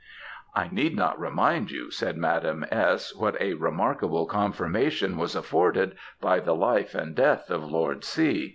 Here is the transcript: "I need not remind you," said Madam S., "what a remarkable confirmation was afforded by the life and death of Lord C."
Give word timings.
"I 0.55 0.67
need 0.71 0.95
not 0.95 1.19
remind 1.21 1.69
you," 1.69 1.91
said 1.91 2.17
Madam 2.17 2.65
S., 2.71 3.13
"what 3.13 3.39
a 3.39 3.53
remarkable 3.53 4.25
confirmation 4.25 5.15
was 5.15 5.35
afforded 5.35 5.95
by 6.19 6.39
the 6.39 6.55
life 6.55 6.95
and 6.95 7.13
death 7.13 7.51
of 7.51 7.63
Lord 7.69 8.03
C." 8.03 8.49